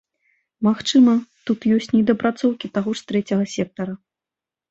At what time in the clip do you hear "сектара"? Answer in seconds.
3.57-3.93